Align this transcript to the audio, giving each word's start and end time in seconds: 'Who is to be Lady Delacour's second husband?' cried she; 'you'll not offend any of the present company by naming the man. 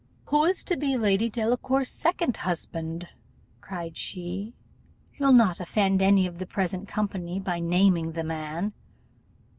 'Who 0.29 0.45
is 0.45 0.63
to 0.63 0.75
be 0.77 0.97
Lady 0.97 1.29
Delacour's 1.29 1.91
second 1.91 2.37
husband?' 2.37 3.09
cried 3.59 3.97
she; 3.97 4.55
'you'll 5.13 5.31
not 5.31 5.59
offend 5.59 6.01
any 6.01 6.25
of 6.25 6.39
the 6.39 6.47
present 6.47 6.87
company 6.87 7.39
by 7.39 7.59
naming 7.59 8.13
the 8.13 8.23
man. 8.23 8.73